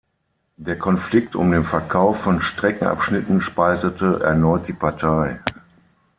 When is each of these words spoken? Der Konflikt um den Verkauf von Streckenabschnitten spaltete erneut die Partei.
Der 0.57 0.79
Konflikt 0.79 1.35
um 1.35 1.51
den 1.51 1.63
Verkauf 1.63 2.21
von 2.23 2.41
Streckenabschnitten 2.41 3.39
spaltete 3.39 4.19
erneut 4.23 4.67
die 4.67 4.73
Partei. 4.73 5.39